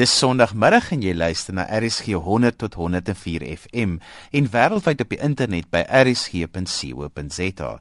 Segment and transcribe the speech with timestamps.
[0.00, 3.98] Dis Sondagmiddag en jy luister na RSG 100 tot 104 FM
[4.32, 7.72] en wêreldwyd op die internet by rsg.co.za.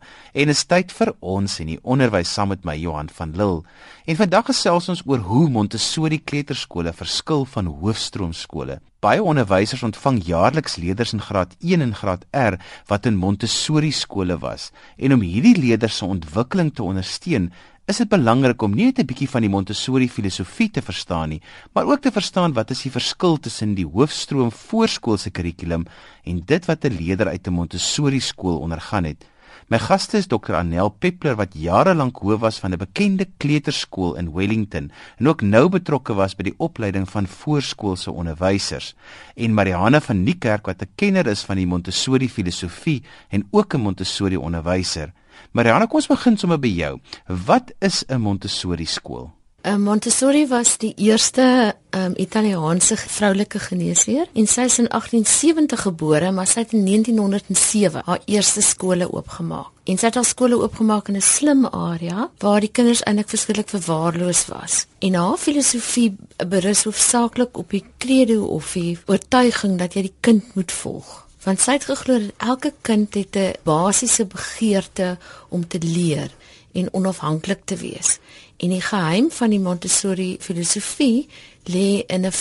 [0.44, 3.64] En is tyd vir ons en die onderwys saam met my Johan van Lille.
[4.04, 8.82] En vandag gesels ons oor hoe Montessori kleuterskole verskil van hoofstroomskole.
[9.00, 12.60] Baie onderwysers ontvang jaarliks leerders in graad 1 en graad R
[12.92, 14.74] wat in Montessori skole was.
[15.00, 17.54] En om hierdie leerders se ontwikkeling te ondersteun,
[17.90, 21.42] is dit belangrik om nie net 'n bietjie van die Montessori filosofie te verstaan nie,
[21.74, 25.86] maar ook te verstaan wat is die verskil tussen die hoofstroom voorskoolse kurrikulum
[26.24, 29.26] en dit wat 'n leerder uit 'n Montessori skool ondergaan het.
[29.70, 30.54] My gaste is Dr.
[30.54, 35.42] Anel Peppler wat jare lank hoof was van 'n bekende kleuterskool in Wellington en ook
[35.42, 38.96] nou betrokke was by die opleiding van voorskoolse onderwysers,
[39.36, 43.82] en Marianne van Niekerk wat 'n kenner is van die Montessori filosofie en ook 'n
[43.82, 45.12] Montessori onderwyser.
[45.52, 47.00] Mariana, kom ons begin sommer by jou.
[47.28, 49.32] Wat is 'n Montessori skool?
[49.62, 56.32] 'n Montessori was die eerste um, Italiaanse vroulike geneesheer en sy is in 1870 gebore,
[56.32, 59.68] maar sy het in 1907 haar eerste skole oopgemaak.
[59.84, 63.70] En sy het haar skole oopgemaak in 'n slim area waar die kinders eintlik verskriklik
[63.70, 64.86] verwaarloos was.
[65.00, 66.16] En haar filosofie
[66.48, 71.62] berus hoofsaaklik op die credo of die oortuiging dat jy die kind moet volg want
[71.62, 75.18] sy het geglo dat elke kind het 'n basiese begeerte
[75.50, 76.32] om te leer
[76.72, 78.20] en onafhanklik te wees.
[78.58, 81.28] En die geheim van die Montessori filosofie
[81.64, 82.32] lê in 'n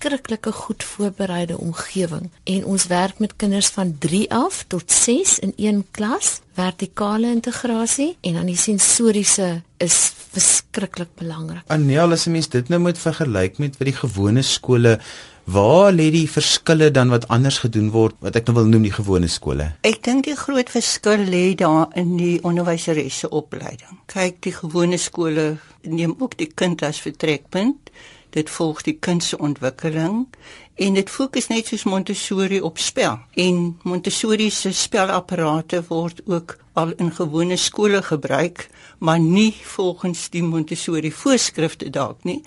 [0.00, 2.30] verskriklike goed voorbereide omgewing.
[2.44, 8.16] En ons werk met kinders van 3 af tot 6 in een klas, vertikale integrasie
[8.20, 11.62] en dan die sensoriese is verskriklik belangrik.
[11.66, 15.00] Anel, as 'n mens dit nou moet vergelyk met wat die gewone skole
[15.44, 18.92] Waar lê die verskille dan wat anders gedoen word wat ek nou wil noem die
[18.92, 19.72] gewone skole?
[19.82, 23.98] Ek dink die groot verskil lê daar in die onderwyseresse opleiding.
[24.06, 27.90] Kyk, die gewone skole neem ook die kind as vertrekpunt.
[28.30, 30.26] Dit volg die kind se ontwikkeling
[30.74, 33.18] en dit fokus net soos Montessori op spel.
[33.34, 38.68] En Montessori se spelapparate word ook al in gewone skole gebruik,
[38.98, 42.42] maar nie volgens die Montessori voorskrifte dalk nie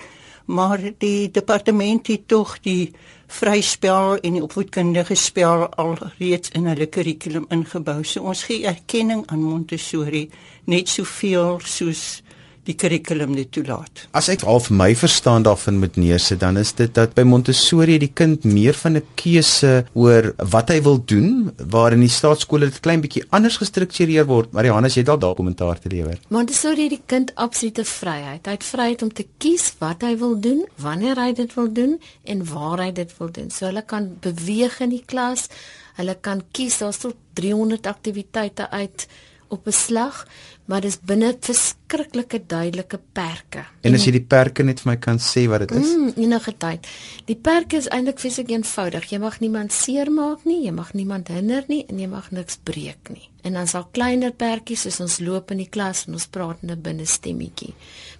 [0.45, 2.91] maar die departement het tog die
[3.27, 8.03] vryspel en die opvoedkundige spel al reeds in hulle kurrikulum ingebou.
[8.03, 10.29] So ons gee erkenning aan Montessori
[10.65, 12.22] net soveel soos
[12.67, 14.05] die kurrikulum dit toelaat.
[14.15, 17.97] As ek al vir my verstaan daarvan moet neersit, dan is dit dat by Montessori
[17.99, 22.69] die kind meer van 'n keuse oor wat hy wil doen, waar in die staatskole
[22.71, 24.51] dit klein bietjie anders gestruktureer word.
[24.51, 26.19] Maar Johannes, jy het al daar kommentaar te lewer.
[26.29, 28.45] Montessori het die kind absolute vryheid.
[28.45, 31.99] Hy het vryheid om te kies wat hy wil doen, wanneer hy dit wil doen
[32.23, 33.49] en waar hy dit wil doen.
[33.51, 35.49] So hulle kan beweeg in die klas.
[35.97, 39.07] Hulle kan kies daar's tot 300 aktiwiteite uit
[39.53, 40.25] op 'n slag
[40.65, 43.65] maar dis binne verskriklike duidelike perke.
[43.83, 45.91] En as jy die perke net vir my kan sê wat dit is?
[45.91, 46.87] Mm, enige tyd.
[47.27, 49.09] Die perke is eintlik fisiek eenvoudig.
[49.11, 53.11] Jy mag niemand seermaak nie, jy mag niemand hinder nie en jy mag niks breek
[53.11, 53.27] nie.
[53.43, 56.71] En dan sal kleiner perkies soos ons loop in die klas en ons praat in
[56.71, 57.73] 'n binne stemmetjie.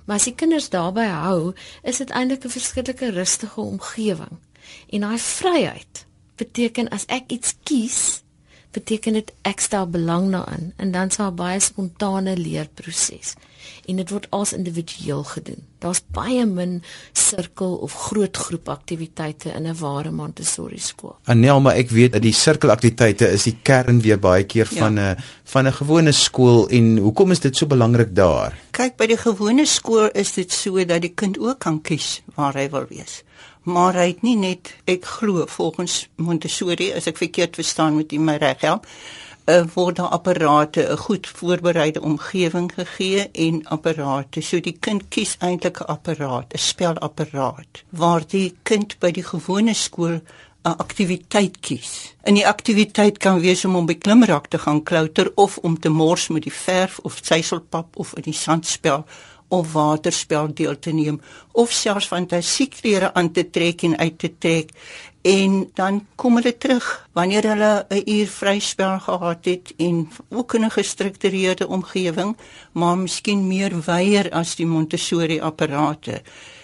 [0.06, 4.38] Maar as die kinders daarbey hou, is dit eintlik 'n verskillike rustige omgewing.
[4.92, 6.06] En daai vryheid
[6.36, 8.23] beteken as ek iets kies,
[8.74, 13.36] beteken dit ek stel belang daarin en dan sal 'n baie spontane leerproses
[13.88, 15.64] en dit word als individueel gedoen.
[15.84, 21.16] Daar's baie min sirkel of groot groep aktiwiteite in 'n ware Montessori skool.
[21.24, 24.80] Anel, maar ek weet dat die sirkelaktiwiteite is die kern weer baie keer ja.
[24.80, 28.58] van 'n van 'n gewone skool en hoekom is dit so belangrik daar?
[28.72, 32.54] Kyk, by die gewone skool is dit so dat die kind ook kan kies waar
[32.54, 33.24] hy wil wees
[33.64, 38.20] maar hy het nie net ek glo volgens Montessori as ek verkeerd verstaan moet jy
[38.20, 38.88] my reg help
[39.46, 45.36] uh, word daar apparate 'n goed voorbereide omgewing gegee en apparate so die kind kies
[45.40, 50.20] eintlik 'n apparaat 'n spelapparaat waar die kind by die gewone skool
[50.64, 52.16] 'n aktiwiteit kies.
[52.24, 55.90] In die aktiwiteit kan wees om om by klimrak te gaan klouter of om te
[55.90, 59.06] mors met die verf of seiselpap of in die sandspel
[59.54, 61.22] of waterspel deel te neem
[61.52, 64.72] of selfs fantasieklere aan te trek en uit te trek.
[65.22, 70.66] En dan kom hulle terug wanneer hulle 'n uur vryspel gehad het en ook in
[70.66, 72.38] 'n gestruktureerde omgewing
[72.72, 76.22] maar miskien meer weier as die Montessori apparate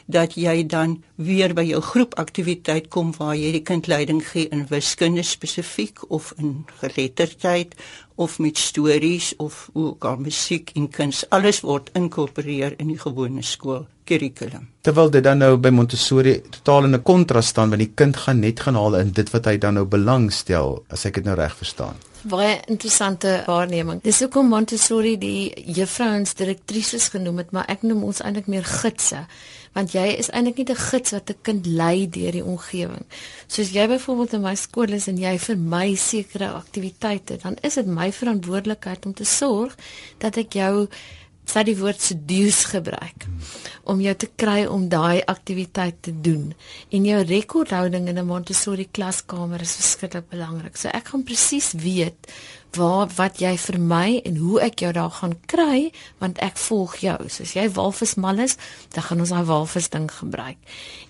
[0.10, 4.66] dat jy dan weer by jou groepaktiwiteit kom waar jy die kind leiding gee in
[4.72, 7.76] wiskunde spesifiek of in geletterdheid
[8.18, 13.46] of met stories of ook al musiek en kuns alles word inkorporeer in die gewone
[13.46, 14.66] skool kurrikulum.
[14.82, 18.40] Terwyl dit dan nou by Montessori totaal in 'n kontras staan want die kind gaan
[18.40, 21.56] net gaan haal in dit wat hy dan nou belangstel as ek dit nou reg
[21.56, 22.09] verstaan.
[22.27, 24.01] Baie interessante waarneming.
[24.04, 29.24] Dis hoekom Montessori die juffrouens direktrises genoem het, maar ek noem ons eintlik meer gidse
[29.77, 33.06] want jy is eintlik nie 'n gids wat 'n kind lei deur die omgewing.
[33.48, 37.74] Soos jy byvoorbeeld in my skool is en jy vir my sekere aktiwiteite, dan is
[37.74, 39.75] dit my verantwoordelikheid om te sorg
[40.18, 40.88] dat ek jou
[41.50, 43.25] sy die woord seduce gebruik
[43.90, 46.51] om jou te kry om daai aktiwiteit te doen.
[46.94, 50.78] En jou rekordhouding in 'n Montessori klaskamer is verskriklik belangrik.
[50.78, 52.30] So ek gaan presies weet
[52.77, 57.00] waar wat jy vir my en hoe ek jou daar gaan kry want ek volg
[57.01, 57.18] jou.
[57.30, 58.57] So as jy walvis mal is,
[58.94, 60.57] dan gaan ons daai walvis ding gebruik.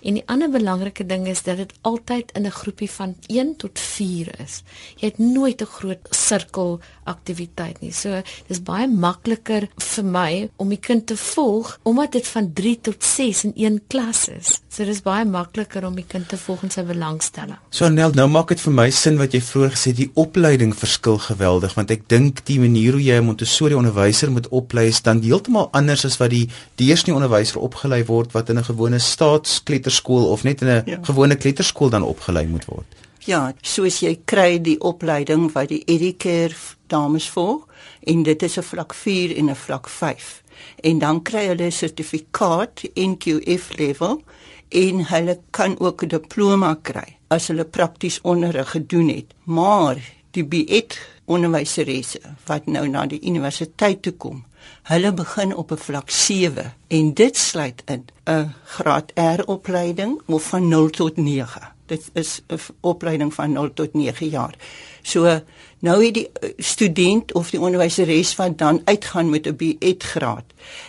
[0.00, 3.78] En die ander belangrike ding is dat dit altyd in 'n groepie van 1 tot
[3.78, 4.62] 4 is.
[4.96, 7.92] Jy het nooit 'n groot sirkel aktiwiteit nie.
[7.92, 12.80] So dis baie makliker vir my om die kind te volg omdat dit van 3
[12.80, 14.60] tot 6 in een klas is.
[14.68, 17.58] So dis baie makliker om die kind te volg in sy belangstelling.
[17.70, 20.74] So Nel, nou maak dit vir my sin wat jy vroeër gesê het, die opleiding
[20.76, 24.86] verskil geweldig geweldig want ek dink die manier hoe jy 'n Montessori onderwyser moet oplei
[24.88, 28.98] is dan heeltemal anders as wat die deursnee onderwyser opgelei word wat in 'n gewone
[28.98, 30.98] staatskleuterskool of net in 'n ja.
[31.02, 32.86] gewone kleuterskool dan opgelei moet word.
[33.26, 36.54] Ja, soos jy kry die opleiding wat die Educare
[36.86, 37.66] dames volg
[38.06, 40.42] en dit is 'n vlak 4 en 'n vlak 5.
[40.82, 44.22] En dan kry hulle 'n sertifikaat NQF level
[44.68, 49.34] en hulle kan ook 'n diploma kry as hulle prakties onderrig gedoen het.
[49.44, 49.96] Maar
[50.30, 50.98] die BEd
[51.30, 54.44] onderwyseresse wat nou na die universiteit toe kom.
[54.90, 60.42] Hulle begin op 'n vlak 7 en dit sluit in 'n graad R opleiding of
[60.42, 61.72] van 0 tot 9.
[61.86, 64.54] Dit is 'n opleiding van 0 tot 9 jaar.
[65.02, 65.40] So
[65.78, 70.44] nou het die eh, student of die onderwyseres wat dan uitgaan met 'n BEd graad,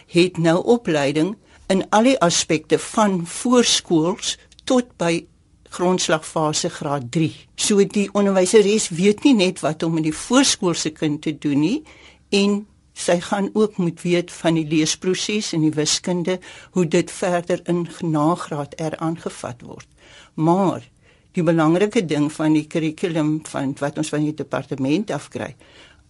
[0.08, 5.26] het nou opleiding in al die aspekte van voorskools tot by
[5.71, 7.31] grondslagfase graad 3.
[7.56, 11.79] So die onderwyseres weet nie net wat om met die voorskoolse kind te doen nie
[12.35, 12.62] en
[12.94, 16.39] sy gaan ook moet weet van die leesproses en die wiskunde
[16.75, 19.88] hoe dit verder in nagraad er aangevat word.
[20.35, 20.83] Maar
[21.35, 25.53] die belangrike ding van die kurrikulum van wat ons van die departement afkry,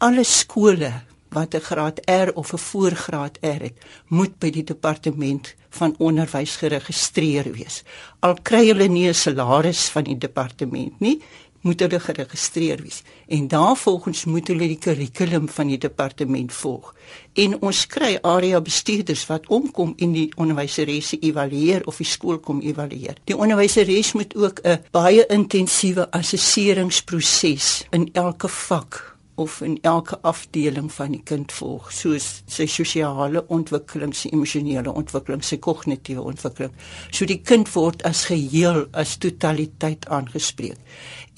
[0.01, 0.89] alle skole
[1.31, 6.55] wat 'n graad R of 'n voorgraad R het, moet by die departement van onderwys
[6.55, 7.83] geregistreer wees.
[8.19, 11.21] Al kry hulle nie 'n salaris van die departement nie,
[11.61, 13.03] moet hulle geregistreer wees.
[13.27, 16.95] En daarvolgens moet hulle die kurrikulum van die departement volg.
[17.33, 22.61] En ons kry area bestuurders wat omkom en die onderwyseresse evalueer of die skool kom
[22.61, 23.15] evalueer.
[23.23, 30.91] Die onderwyseres moet ook 'n baie intensiewe assesseringsproses in elke vak of in elke afdeling
[30.93, 36.73] van die kind volg soos sy sosiale ontwikkeling, sy emosionele ontwikkeling, sy kognitiewe ontwikkeling.
[37.11, 40.79] So die kind word as geheel, as totaliteit aangespreek.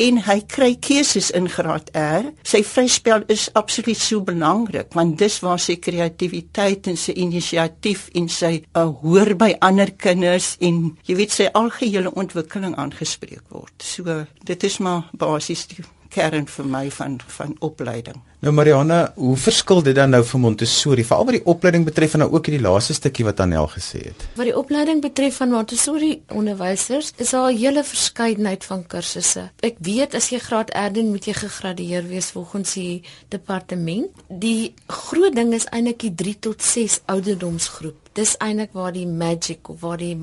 [0.02, 2.32] En hy kry keuses in graad R.
[2.48, 8.30] Sy vryspel is absoluut so belangrik want dis waar sy kreatiwiteit en sy inisiatief en
[8.32, 13.76] sy uh, hoor by ander kinders en jy weet sy algehele ontwikkeling aangespreek word.
[13.86, 18.20] So dit is maar basies die kern vir my van van opleiding.
[18.44, 21.06] Nou Mariana, hoe verskil dit dan nou vir Montessori?
[21.08, 24.26] Veral wat die opleiding betref en nou ook hierdie laaste stukkie wat Anel gesê het.
[24.36, 29.50] Wat die opleiding betref van Montessori onderwysers, is daar 'n hele verskeidenheid van kursusse.
[29.62, 34.12] Ek weet as jy graad R doen, moet jy gegradueer wees volgens die departement.
[34.28, 39.70] Die groot ding is eintlik die 3 tot 6 ouderdomsgroep dis eintlik waar die magic
[39.70, 40.18] of waar die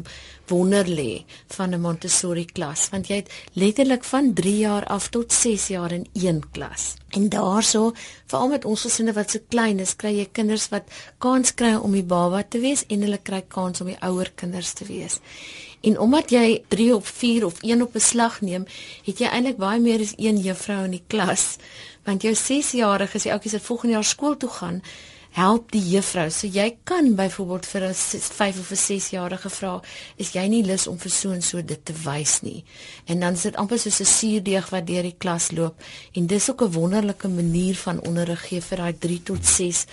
[0.51, 1.25] wonder lê
[1.57, 5.93] van 'n Montessori klas want jy het letterlik van 3 jaar af tot 6 jaar
[5.93, 6.95] in een klas.
[7.11, 10.85] En daaroor, veral met ons gesinne wat so klein is, kry jy kinders wat
[11.19, 14.73] kans kry om die baba te wees en hulle kry kans om die ouer kinders
[14.73, 15.21] te wees.
[15.81, 18.67] En omdat jy 3 of 4 of 1 op 'n slag neem,
[19.05, 21.57] het jy eintlik baie meer as een juffrou in die klas.
[22.05, 24.83] Want jou 6-jarige, as die ouetjies het volgende jaar skool toe gaan,
[25.37, 26.29] help die juffrou.
[26.31, 29.81] So jy kan byvoorbeeld vir 'n 5 of 'n 6 jarige vra,
[30.17, 32.65] is jy nie lus om vir so en so dit te wys nie.
[33.07, 35.75] En dan sit amper soos 'n suurdeeg wat deur die klas loop
[36.13, 39.87] en dis ook 'n wonderlike manier van onderrig gee vir daai 3 tot 6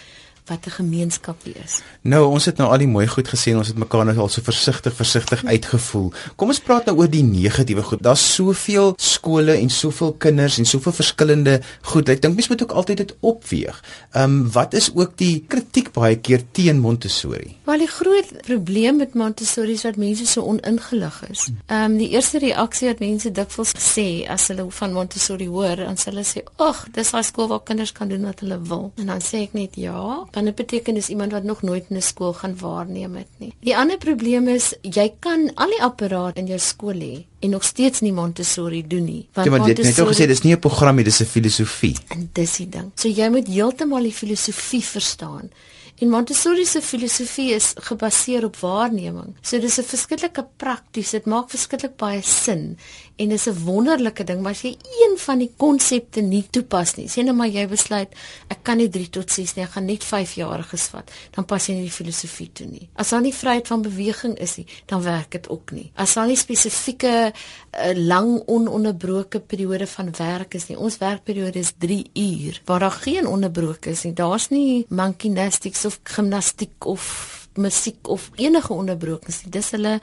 [0.47, 1.81] wat 'n gemeenskap is.
[2.01, 4.29] Nou, ons het nou al die mooi goed gesê en ons het mekaar nou al
[4.29, 6.11] so versigtig versigtig uitgevoel.
[6.35, 8.03] Kom ons praat nou oor die negatiewe goed.
[8.03, 12.09] Daar's soveel skole en soveel kinders en soveel verskillende goed.
[12.09, 13.83] Ek dink mens moet ook altyd dit opweeg.
[14.11, 17.55] Ehm um, wat is ook die kritiek baie keer teen Montessori?
[17.63, 21.49] Wel die groot probleem met Montessori is dat mense so oningelig is.
[21.65, 25.97] Ehm um, die eerste reaksie wat mense dikwels sê as hulle van Montessori hoor, dan
[25.97, 29.05] sê hulle sê, "Ag, dis 'n skool waar kinders kan doen wat hulle wil." En
[29.05, 32.01] dan sê ek net, "Ja, Want dit beteken dis iemand wat nog nooit in 'n
[32.01, 33.53] skool gaan waarneem het nie.
[33.60, 37.63] Die ander probleem is jy kan al die apparaat in jou skool hê en nog
[37.63, 39.27] steeds nie Montessori doen nie.
[39.34, 41.96] Want ja, jy het net gesê dis nie 'n program nie, dis 'n filosofie.
[42.08, 42.91] En dis die ding.
[42.96, 45.50] So jy moet heeltemal die filosofie verstaan.
[45.98, 49.36] En Montessori se filosofie is gebaseer op waarneming.
[49.41, 51.10] So dis 'n verskillike prakties.
[51.10, 52.77] Dit maak verskriklik baie sin
[53.17, 57.07] en dis 'n wonderlike ding, maar as jy een van die konsepte nie toepas nie,
[57.07, 58.09] sê net maar jy besluit
[58.47, 61.67] ek kan nie 3 tot 6 nie, ek gaan net 5 jaar gesvat, dan pas
[61.67, 62.89] jy nie die filosofie toe nie.
[62.95, 65.91] As daar nie vryheid van beweging is nie, dan werk dit ook nie.
[65.95, 70.77] As daar nie spesifieke uh, lang ononderbroke periode van werk is nie.
[70.77, 74.13] Ons werkperiode is 3 uur waar daar geen onderbroke is nie.
[74.13, 79.51] Daar's nie monkey gymnastics of gimnastiek of musiek of enige onderbrokings nie.
[79.51, 79.97] Dis hulle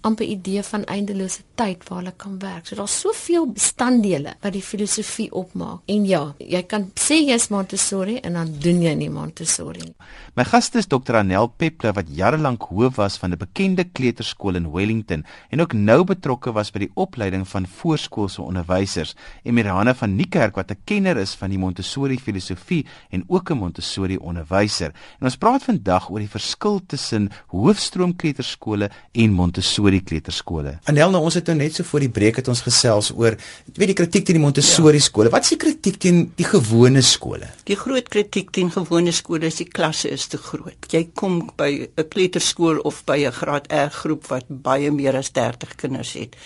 [0.00, 2.66] amper idee van eindelose tyd waar hulle kan werk.
[2.66, 5.82] So daar's soveel bestanddele wat die filosofie opmaak.
[5.92, 9.94] En ja, jy kan sê jy's Montessori en dan doen jy nie Montessori nie.
[10.38, 11.18] My gas is Dr.
[11.20, 15.72] Anel Peppler wat jare lank hoof was van 'n bekende kleuterskool in Wellington en ook
[15.72, 19.14] nou betrokke was by die opleiding van voorskoolse onderwysers.
[19.44, 23.58] En Mirana van Niekerk wat 'n kenner is van die Montessori filosofie en ook 'n
[23.58, 24.92] Montessori onderwyser.
[25.18, 30.78] En ons praat vandag oor die verskil tussen hoofstroom kleuterskole en Montessori Montessori kleuterskole.
[30.88, 33.36] Anel, nou ons het nou net so voor die breek het ons gesels oor
[33.74, 35.04] weet die kritiek teen die Montessori ja.
[35.04, 35.30] skole.
[35.30, 37.50] Wat is die kritiek teen die gewone skole?
[37.66, 40.78] Die groot kritiek teen gewone skole is die klasse is te groot.
[40.90, 45.32] Jy kom by 'n kleuterskool of by 'n graad R groep wat baie meer as
[45.32, 46.36] 30 kinders het.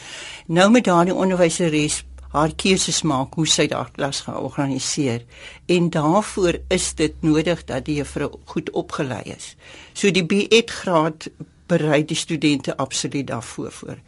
[0.47, 5.23] Nou met daardie onderwyseres haar keuses maak hoe sy daardie klas gaan organiseer
[5.67, 9.57] en daarvoor is dit nodig dat die juffrou goed opgelei is.
[9.95, 11.29] So die B.Ed graad
[11.66, 13.99] berei die studente absoluut daarvoor voor.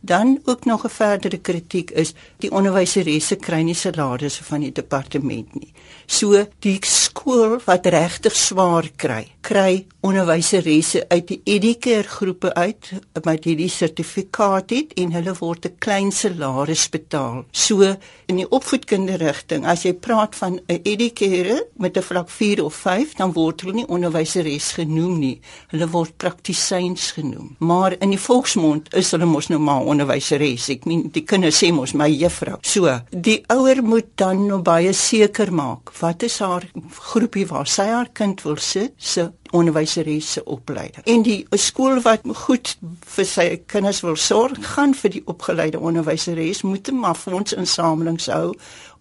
[0.00, 5.54] Dan ook nog 'n verdere kritiek is die onderwyseresse kry nie salarisse van die departement
[5.54, 5.72] nie.
[6.06, 12.90] So die skool wat regtig swaar kry, kry onderwyseresse uit die Educare groepe uit
[13.24, 17.44] met hierdie sertifikaat het en hulle word 'n klein salaris betaal.
[17.50, 22.64] So in die opvoedkundige rigting, as jy praat van 'n Educare met 'n vlak 4
[22.64, 25.40] of 5, dan word hulle nie onderwyseres genoem nie.
[25.68, 27.56] Hulle word praktisyns genoem.
[27.58, 30.68] Maar in die volksmond is hulle mos nou maar onderwyseres.
[30.68, 32.58] Ek meen die kinders sê mos my juffrou.
[32.62, 36.66] So, die ouer moet dan nou baie seker maak wat is haar
[36.98, 41.04] groepie waar sy haar kind wil sit se onderwyseres se opleiding.
[41.06, 42.74] En die skool wat goed
[43.14, 48.54] vir sy kinders wil sorg, gaan vir die opgeleide onderwyseres moet 'n maar fondsinsamelings hou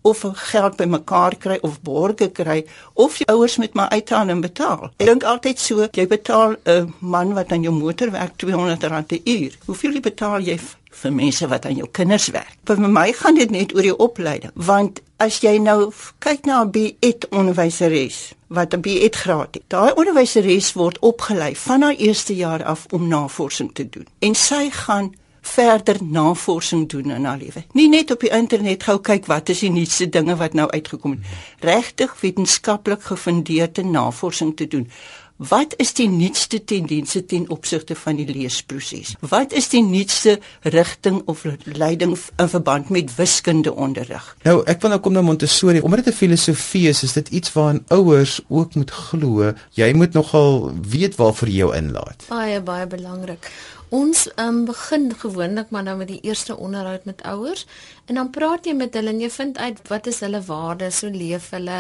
[0.04, 2.60] of geld bymekaar kry of borge kry
[2.94, 4.92] of die ouers met my uithaal en betaal.
[5.00, 9.22] Ek dink altyd so, jy betaal 'n man wat aan jou motor werk R200 'n
[9.24, 9.52] uur.
[9.66, 10.60] Hoeveel betaal jy
[10.92, 12.58] vir mense wat aan jou kinders werk?
[12.66, 16.72] Vir my gaan dit net oor die opleiding, want as jy nou kyk na 'n
[16.72, 19.64] B.Ed onderwyseres wat 'n B.Ed graad het.
[19.68, 24.08] Daai onderwyseres word opgelei van haar eerste jaar af om navorsing te doen.
[24.20, 25.14] En sy gaan
[25.44, 27.64] verder navorsing doen in haar lewe.
[27.72, 31.18] Nie net op die internet gou kyk wat is die nuutste dinge wat nou uitgekom
[31.18, 31.20] het.
[31.60, 34.88] Regtig wetenskaplik gefundeerde navorsing te doen.
[35.38, 39.16] Wat is die nuutste tendense ten opsigte van die leesproses?
[39.20, 44.28] Wat is die nuutste rigting of leiding in verband met wiskunde onderrig?
[44.46, 45.82] Nou, ek wil nou kom na Montessori.
[45.82, 49.54] Omdat dit 'n filosofie is, is dit iets waaraan ouers ook moet glo.
[49.74, 52.26] Jy moet nogal weet waarvoor jy jou inlaat.
[52.30, 53.50] Baie baie belangrik.
[53.94, 57.68] Ons um, begin gewoonlik maar nou met die eerste onderhoud met ouers
[58.10, 61.12] en dan praat jy met hulle en jy vind uit wat is hulle waardes, hoe
[61.14, 61.78] leef hulle,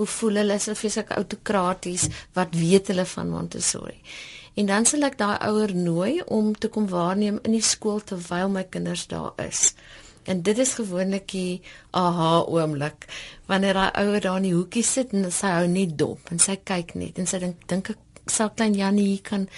[0.00, 3.98] hoe voel hulle, is hulle fisiek autokraties, wat weet hulle van Montessori.
[4.54, 8.52] En dan sal ek daai ouer nooi om te kom waarneem in die skool terwyl
[8.52, 9.72] my kinders daar is.
[10.28, 13.08] En dit is gewoonlik die aha oomblik
[13.50, 16.58] wanneer daai ouer daar in die hoekie sit en sy hou net dop en sy
[16.62, 19.48] kyk net en sy dink dink ek sal klein Jannie hier kan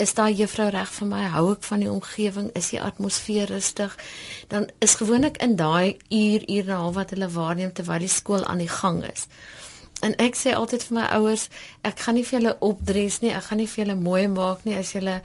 [0.00, 3.96] is daai juffrou reg vir my hou ek van die omgewing is die atmosfeer rustig
[4.52, 8.16] dan is gewoonlik in daai uur uur en 'n half wat hulle waarneem terwyl die
[8.16, 9.28] skool aan die gang is
[10.02, 11.48] en ek sê altyd vir my ouers
[11.82, 14.76] ek gaan nie vir julle opdres nie ek gaan nie vir julle mooi maak nie
[14.76, 15.22] as julle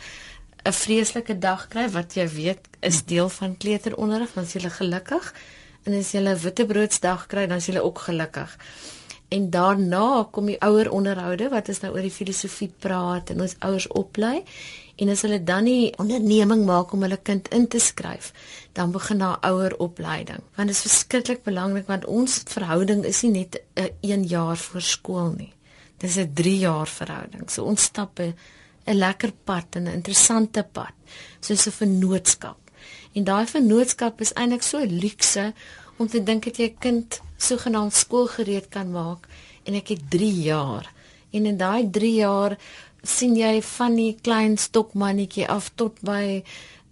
[0.65, 5.33] 'n vreeslike dag kry wat jy weet is deel van kleuteronderrig dan is julle gelukkig.
[5.83, 8.57] En as julle wittebroodsdag kry dan is julle ook gelukkig.
[9.31, 13.55] En daarna kom die ouer onderhoude wat ons nou oor die filosofie praat en ons
[13.59, 14.43] ouers oplei
[15.01, 18.29] en as hulle dan die onderneming maak om hulle kind in te skryf
[18.77, 20.43] dan begin daar ouer opleiding.
[20.55, 24.81] Want dit is verskriklik belangrik want ons verhouding is nie net 'n 1 jaar voor
[24.81, 25.53] skool nie.
[25.97, 27.49] Dis 'n 3 jaar verhouding.
[27.49, 28.33] So ons stap 'n
[28.85, 30.93] lekker pad en 'n interessante pad
[31.39, 32.57] soos 'n vennootskap.
[33.13, 35.53] En daai vennootskap is eintlik so luukse
[35.97, 39.27] om te dink dat jy 'n kind sogenaamd skoolgereed kan maak
[39.63, 40.93] en ek het 3 jaar.
[41.31, 42.57] En in daai 3 jaar
[43.03, 46.43] sien jy van die klein stokmannetjie af tot by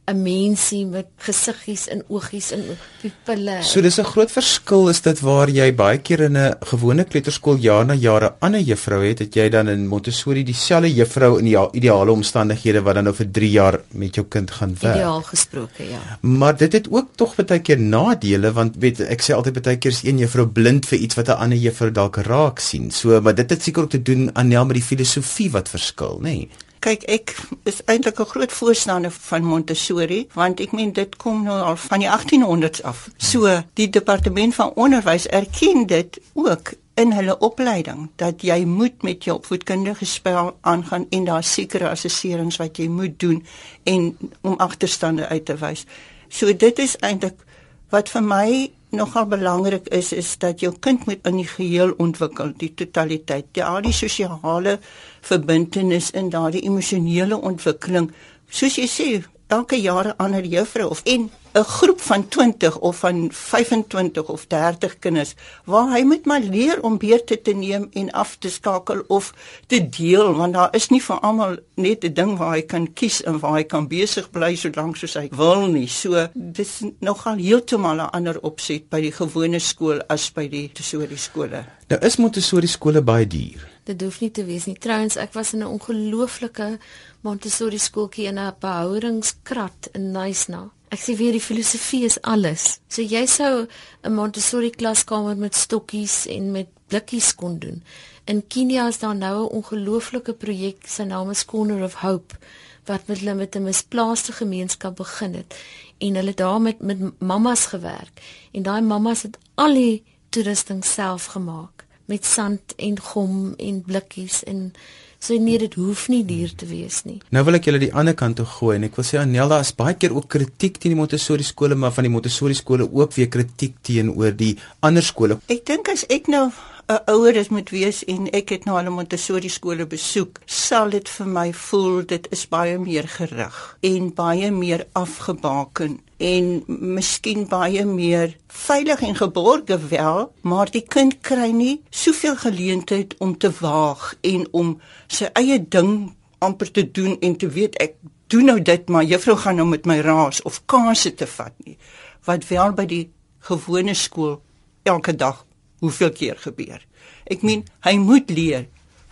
[0.10, 2.64] 'n mensie met gesiggies en oogies en
[3.02, 3.60] pupille.
[3.64, 7.58] So dis 'n groot verskil is dit waar jy baie keer in 'n gewone kleuterskool
[7.58, 11.58] jaar na jare ander juffrou het, het jy dan in Montessori dieselfde juffrou in die
[11.74, 14.96] ideale omstandighede wat dan nou vir 3 jaar met jou kind gaan werk.
[14.96, 16.20] Ideaal gesproke, ja.
[16.22, 19.92] Maar dit het ook tog baie keer nadele want weet ek sê altyd baie keer
[19.92, 22.92] is een juffrou blind vir iets wat 'n ander juffrou dalk raak sien.
[22.92, 26.18] So maar dit het seker ook te doen aan nel met die filosofie wat verskil,
[26.20, 26.22] nê?
[26.22, 26.50] Nee.
[26.80, 27.36] Kyk, ek
[27.68, 32.00] is eintlik 'n groot voorstander van Montessori, want ek meen dit kom nou al van
[32.00, 33.10] die 1800s af.
[33.18, 39.24] So, die departement van onderwys erken dit ook in hulle opleiding dat jy moet met
[39.24, 43.46] jou opvoedkundige spel aangaan en daar sekere assesserings wat jy moet doen
[43.84, 45.86] en om agterstande uit te wys.
[46.28, 47.46] So dit is eintlik
[47.90, 52.54] wat vir my nogal belangrik is is dat jou kind moet in die geheel ontwikkel,
[52.58, 54.80] die totaliteit, die al die sosiale
[55.22, 58.10] verbintenis en daardie emosionele ontwikkeling.
[58.50, 59.10] Soos jy sê,
[59.50, 64.46] elke jaar 'n ander juffrou of en 'n groep van 20 of van 25 of
[64.46, 65.34] 30 kinders
[65.66, 69.34] waar hy moet maar leer om beurte te neem en af te skakel of
[69.68, 73.24] te deel want daar is nie vir almal net 'n ding waar hy kan kies
[73.24, 75.88] en waar hy kan besig bly solank soos hy wil nie.
[75.88, 81.18] So dis nogal heeltemal 'n ander opset by die gewone skool as by die Montessori
[81.18, 81.66] skole.
[81.88, 83.79] Nou is Montessori skole baie duur.
[83.90, 84.78] Dit hoef nie te wees nie.
[84.78, 86.78] Trouwens, ek was in 'n ongelooflike
[87.22, 90.70] Montessori skooltjie in 'n behoudingskrat in Nysna.
[90.90, 92.80] Ek sê weer die filosofie is alles.
[92.88, 93.68] So jy sou
[94.04, 97.84] 'n Montessori klaskamer met stokkies en met blikkies kon doen.
[98.26, 102.38] In Kenia is daar nou 'n ongelooflike projek, sy naam is Corner of Hope
[102.86, 105.56] wat met hulle met 'n misplaaste gemeenskap begin het
[105.98, 111.26] en hulle daar met met mammas gewerk en daai mammas het al die toerusting self
[111.26, 111.79] gemaak
[112.10, 114.72] met sand en gom en blikkies en
[115.20, 117.18] So nee, dit hoef nie duur te wees nie.
[117.36, 119.74] Nou wil ek julle die ander kant toe gooi en ek wil sê Anelda is
[119.76, 123.28] baie keer ook kritiek teen die Montessori skole, maar van die Montessori skole ook weer
[123.28, 125.42] kritiek teenoor die ander skole.
[125.52, 126.46] Ek dink as ek nou
[126.90, 130.90] 'n ouer is moet wees en ek het nou al 'n Montessori skole besoek, sal
[130.90, 137.46] dit vir my voel dit is baie meer gerig en baie meer afgebaken en miskien
[137.48, 143.52] baie meer veilig en geborge wel, maar die kind kry nie soveel geleentheid om te
[143.60, 147.94] waag en om sy eie ding amper te doen en te weet ek
[148.28, 151.78] doen nou dit maar juffrou gaan nou met my raas of kanse te vat nie.
[152.26, 154.42] Wat wel by die gewone skool
[154.84, 155.46] elke dag
[155.80, 156.82] hoeveel keer gebeur.
[157.30, 158.68] Ek meen hy moet leer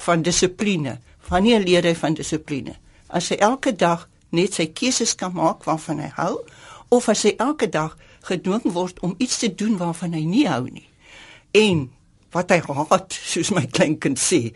[0.05, 0.97] van dissipline.
[1.27, 2.77] Wanneer leer hy van dissipline?
[3.07, 6.33] As hy elke dag net sy keuses kan maak waarvan hy hou
[6.93, 7.95] of as hy elke dag
[8.27, 10.87] gedwing word om iets te doen waarvan hy nie hou nie.
[11.55, 11.87] En
[12.35, 14.51] wat hy haat, soos my kleinkind sê.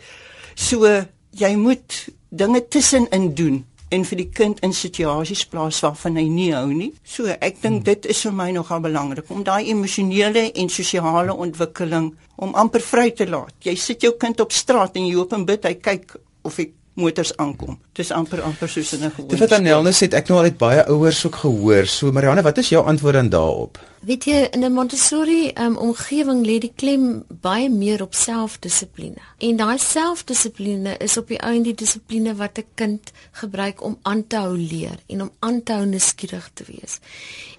[0.54, 0.88] So
[1.32, 3.62] jy moet dinge tussenin doen
[3.92, 6.90] en vir die kind in situasies plaas waarvan hy nie hou nie.
[7.04, 7.86] So ek dink hmm.
[7.90, 13.10] dit is vir my nogal belangrik om daai emosionele en sosiale ontwikkeling om amper vry
[13.16, 13.54] te laat.
[13.62, 16.16] Jy sit jou kind op straat en jy hoop en bid hy kyk
[16.48, 17.78] of hy motors aankom.
[17.96, 19.28] Dis amper amper soos in 'n gewone.
[19.28, 21.86] Dit wat Annelne sê, ek nou al het baie ouers ook gehoor.
[21.86, 23.78] So Marianne, wat is jou antwoord dan daarop?
[24.00, 29.20] Weet jy, in 'n Montessori um, omgewing lê die klem baie meer op selfdissipline.
[29.38, 34.26] En daai selfdissipline is op die einde die dissipline wat 'n kind gebruik om aan
[34.26, 36.98] te hou leer en om aan te hou nuuskierig te wees.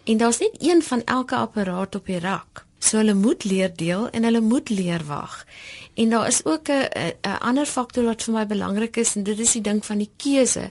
[0.04, 2.65] En daar's net een van elke apparaat op die rak.
[2.80, 5.46] So hulle moet leer deel en hulle moet leer wag.
[5.93, 6.88] En daar is ook 'n
[7.21, 10.10] 'n ander faktor wat vir my belangrik is en dit is die ding van die
[10.17, 10.69] keuse.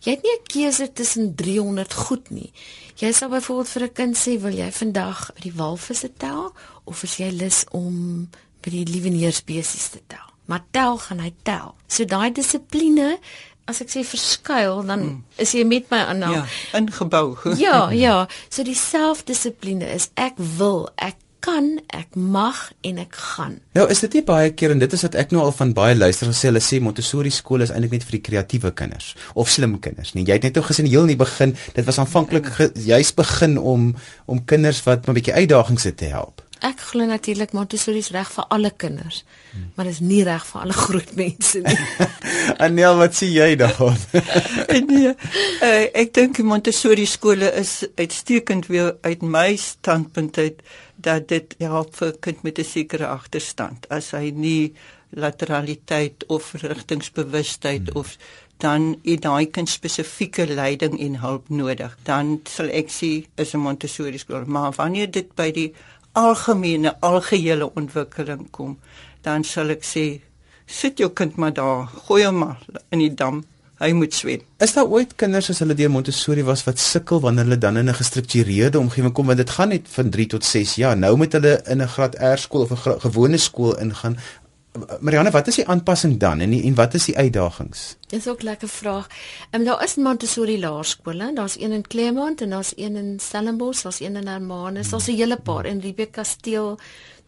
[0.00, 2.52] Jy het nie 'n keuse tussen 300 goed nie.
[2.94, 6.52] Jy sal byvoorbeeld vir 'n kind sê, "Wil jy vandag by die walvisse tel
[6.84, 8.28] of is jy lus om
[8.60, 11.74] by die lieweneersspesies te tel?" Maar tel gaan hy tel.
[11.86, 13.18] So daai dissipline
[13.64, 15.24] As ek sê verskuil dan hmm.
[15.40, 16.32] is jy met my aan nou.
[16.34, 16.44] Ja,
[16.76, 17.36] ingebou.
[17.56, 18.26] ja, ja.
[18.52, 23.58] So die selfdissipline is ek wil, ek kan, ek mag en ek gaan.
[23.76, 25.96] Nou is dit nie baie keer en dit is wat ek nou al van baie
[25.96, 29.76] luisteraars sê, hulle sê Montessori skool is eintlik net vir die kreatiewe kinders of slim
[29.84, 30.14] kinders.
[30.14, 32.48] Nee, jy het net nou gesien heel in die begin, dit was aanvanklik
[32.92, 33.92] juist begin om
[34.30, 36.43] om kinders wat 'n bietjie uitdagings het te help.
[36.64, 39.66] Ek glo natuurlik Montessori is reg vir alle kinders, hmm.
[39.74, 41.76] maar dit is nie reg vir alle groot mense nie.
[42.64, 43.98] Anel, wat sê jy daaroor?
[44.88, 50.64] nee, uh, ek dink Montessori skole is uitstekend weer uit my standpunt uit
[50.96, 54.72] dat dit help vir 'n kind met 'n sekere agterstand as hy nie
[55.14, 58.00] lateraliteit of rigtingsbewustheid hmm.
[58.00, 58.16] of
[58.56, 63.60] dan het daai kind spesifieke leiding en hulp nodig dan sal ek sê is 'n
[63.60, 65.74] Montessori skool maar wanneer dit by die
[66.14, 68.78] algemene algehele ontwikkeling kom
[69.24, 70.04] dan sal ek sê
[70.66, 73.42] sit jou kind maar daar, gooi hom maar in die dam.
[73.82, 74.42] Hy moet swem.
[74.62, 77.90] Is daar ooit kinders as hulle deur Montessori was wat sukkel wanneer hulle dan in
[77.90, 80.96] 'n gestruktureerde omgewing kom want dit gaan net van 3 tot 6 jaar.
[80.96, 84.16] Nou moet hulle in 'n graad R skool of 'n gewone skool ingaan.
[85.00, 87.94] Marianne, wat is die aanpassing dan en die, en wat is die uitdagings?
[88.10, 89.06] Dis ook 'n lekker vraag.
[89.50, 93.82] Ehm um, daar is Montessori laerskole, daar's een in Claremont en daar's een in Stellenbosch,
[93.82, 96.78] daar's een in Hermanus, daar's 'n hele paar in Riebeeck Kasteel.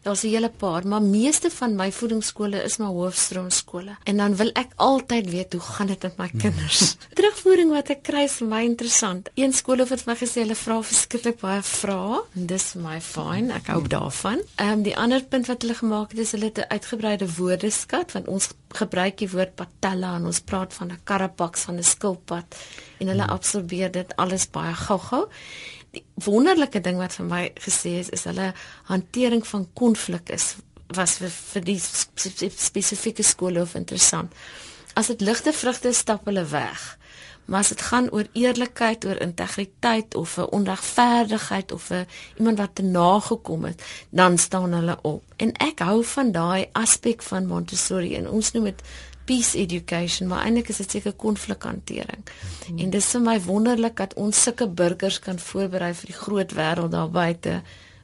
[0.07, 3.95] Daar's 'n hele paar, maar meeste van my voedingsskole is maar hoofstroomskole.
[4.03, 6.95] En dan wil ek altyd weet hoe gaan dit met my kinders?
[7.17, 9.29] Terugvoering wat ek kry is vir my interessant.
[9.33, 13.51] Een skool het vir my gesê hulle vra verskriklik baie vrae en dis my fyn.
[13.51, 14.39] Ek hou daarvan.
[14.55, 18.11] Ehm um, die ander punt wat hulle gemaak het is hulle het 'n uitgebreide woordeskat
[18.11, 22.55] want ons gebruik die woord patella en ons praat van 'n karapaks van 'n skilpad
[22.99, 25.27] en hulle absorbeer dit alles baie gou-gou
[25.97, 28.53] die wonderlike ding wat vir my gesê is is hulle
[28.91, 30.55] hantering van konflik is
[30.95, 34.31] was vir, vir die spesifieke skole of interessant.
[34.95, 36.85] As dit ligte vrugte stap hulle weg.
[37.47, 42.07] Maar as dit gaan oor eerlikheid, oor integriteit of 'n onregverdigheid of 'n
[42.37, 45.23] iemand wat te nagekom het, dan staan hulle op.
[45.35, 48.81] En ek hou van daai aspek van Montessori en ons noem dit
[49.27, 52.23] peace education, maar eintlik is dit seker konflikhantering.
[52.67, 52.79] Hmm.
[52.83, 56.95] En dis vir my wonderlik dat ons sulke burgers kan voorberei vir die groot wêreld
[56.95, 57.59] daar buite,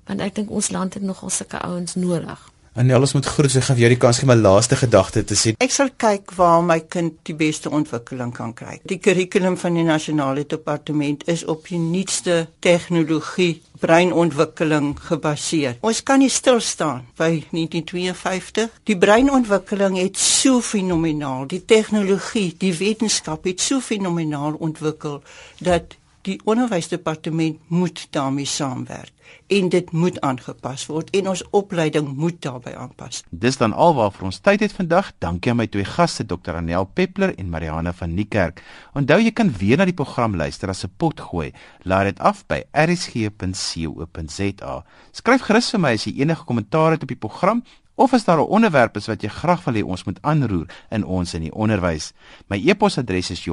[0.10, 2.53] want ek dink ons land het nogal sulke ouens nodig.
[2.74, 5.36] En alles moet groet, so gaan vir jou die kans gee my laaste gedagte te
[5.38, 5.54] sê.
[5.62, 8.80] Ek sal kyk waar my kind die beste ontwikkeling kan kry.
[8.90, 15.78] Die kurrikulum van die nasionale departement is op die nuutste tegnologie breinontwikkeling gebaseer.
[15.86, 18.70] Ons kan nie stil staan by 1952.
[18.90, 25.22] Die breinontwikkeling het so fenomenaal, die tegnologie, die wetenskap het so fenomenaal ontwikkel
[25.62, 29.12] dat die onderwysdepartement moet daarmee saamwerk
[29.48, 33.24] en dit moet aangepas word en ons opleiding moet daarbey aanpas.
[33.30, 35.12] Dis dan alwaar vir ons tyd het vandag.
[35.24, 36.56] Dankie aan my twee gaste Dr.
[36.60, 38.64] Anel Peppler en Marianne van Niekerk.
[38.96, 41.52] Onthou jy kan weer na die program luister as 'n pot gooi.
[41.84, 44.84] Laai dit af by rsg.co.za.
[45.12, 47.64] Skryf gerus vir my as jy enige kommentaar het op die program
[47.96, 51.06] of as daar 'n onderwerp is wat jy graag wil hê ons moet aanroer in
[51.06, 52.14] ons in die onderwys.
[52.48, 53.46] My e-posadres is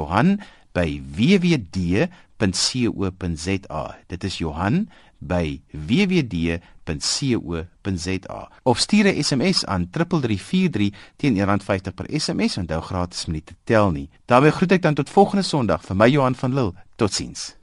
[2.41, 3.99] Johan@wwd.co.za.
[4.07, 6.61] Dit is Johan by wwd.co.za
[8.63, 14.09] of stuur 'n SMS aan 3343 teen R1.50 per SMS onthou gratis minute tel nie.
[14.25, 16.73] daarmee groet ek dan tot volgende Sondag vir my Johan van Lille.
[16.97, 17.60] Totsiens.